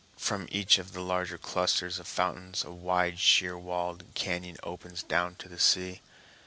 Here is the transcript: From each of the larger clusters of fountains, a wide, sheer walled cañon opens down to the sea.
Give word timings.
From 0.17 0.47
each 0.51 0.79
of 0.79 0.93
the 0.93 0.99
larger 1.01 1.37
clusters 1.37 1.99
of 1.99 2.07
fountains, 2.07 2.63
a 2.63 2.71
wide, 2.71 3.19
sheer 3.19 3.55
walled 3.55 4.15
cañon 4.15 4.57
opens 4.63 5.03
down 5.03 5.35
to 5.35 5.47
the 5.47 5.59
sea. 5.59 6.01